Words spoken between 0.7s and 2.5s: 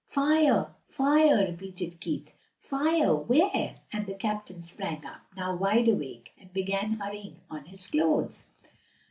fire!" repeated Keith.